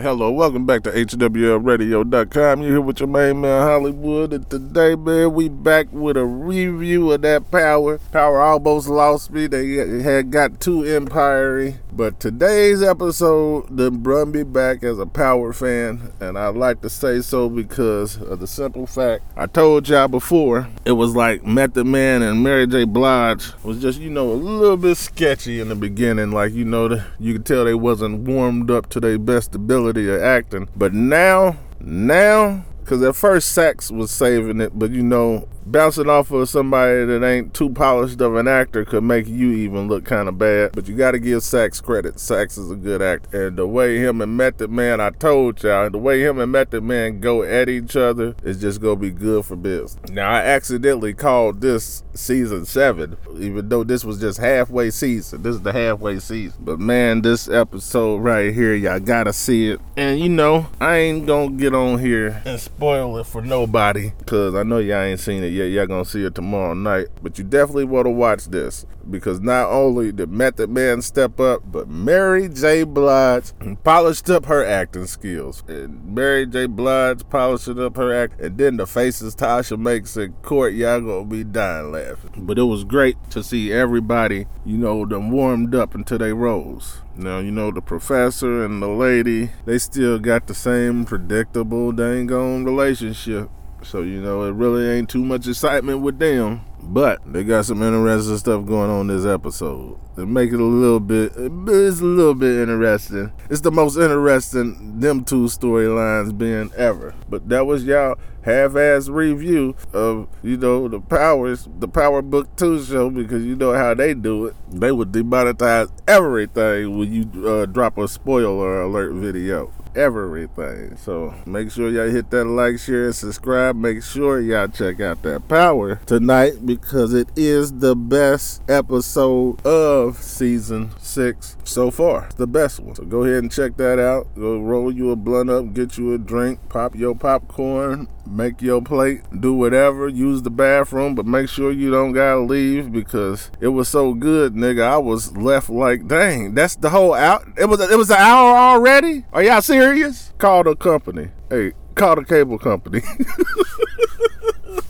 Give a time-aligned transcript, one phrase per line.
[0.00, 2.62] Hello, welcome back to HWLRadio.com.
[2.62, 7.10] You're here with your main man Hollywood, and today, man, we back with a review
[7.10, 7.98] of that Power.
[8.12, 9.48] Power almost lost me.
[9.48, 9.74] They
[10.04, 16.12] had got too empire but today's episode done brought me back as a Power fan,
[16.20, 20.68] and I like to say so because of the simple fact I told y'all before
[20.84, 22.84] it was like Method Man and Mary J.
[22.84, 26.86] Blige was just you know a little bit sketchy in the beginning, like you know
[26.86, 30.92] the, you could tell they wasn't warmed up to their best ability of acting, but
[30.92, 36.48] now now because at first Saxe was saving it, but you know, bouncing off of
[36.48, 40.38] somebody that ain't too polished of an actor could make you even look kind of
[40.38, 40.72] bad.
[40.72, 42.18] But you got to give Saxe credit.
[42.18, 43.46] Saxe is a good actor.
[43.46, 46.82] And the way him and Method Man, I told y'all, the way him and Method
[46.82, 49.96] Man go at each other is just going to be good for business.
[50.10, 55.42] Now, I accidentally called this season seven, even though this was just halfway season.
[55.42, 56.58] This is the halfway season.
[56.60, 59.80] But man, this episode right here, y'all got to see it.
[59.96, 64.12] And you know, I ain't going to get on here and spoil it for nobody
[64.18, 65.57] because I know y'all ain't seen it yet.
[65.58, 67.08] Yeah, y'all gonna see it tomorrow night.
[67.20, 71.62] But you definitely want to watch this because not only did Method Man step up,
[71.66, 72.84] but Mary J.
[72.84, 75.64] Blige polished up her acting skills.
[75.66, 76.66] And Mary J.
[76.66, 81.24] Blige polished up her act, and then the faces Tasha makes in court, y'all gonna
[81.24, 82.30] be dying laughing.
[82.36, 87.00] But it was great to see everybody, you know, them warmed up until they rose.
[87.16, 92.30] Now, you know, the professor and the lady, they still got the same predictable dang
[92.30, 93.50] on relationship.
[93.82, 96.62] So, you know, it really ain't too much excitement with them.
[96.80, 99.98] But they got some interesting stuff going on this episode.
[100.16, 103.32] It make it a little bit, it's a little bit interesting.
[103.50, 107.14] It's the most interesting them two storylines being ever.
[107.28, 112.82] But that was y'all half-ass review of you know the powers, the Power Book Two
[112.82, 114.54] show because you know how they do it.
[114.70, 120.96] They would demonetize everything when you uh, drop a spoiler alert video everything.
[120.96, 123.76] So make sure y'all hit that like, share, and subscribe.
[123.76, 130.18] Make sure y'all check out that power tonight because it is the best episode of
[130.18, 132.28] season six so far.
[132.36, 132.94] The best one.
[132.94, 134.34] So go ahead and check that out.
[134.36, 138.82] Go roll you a blunt up, get you a drink, pop your popcorn, make your
[138.82, 143.68] plate, do whatever, use the bathroom, but make sure you don't gotta leave because it
[143.68, 144.82] was so good, nigga.
[144.82, 147.46] I was left like, dang, that's the whole out.
[147.56, 149.24] It was it was an hour already.
[149.32, 150.32] Are y'all serious?
[150.38, 151.30] Call the company.
[151.50, 153.00] Hey, call the cable company.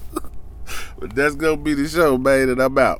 [0.98, 2.96] but that's gonna be the show, man, and I'm out.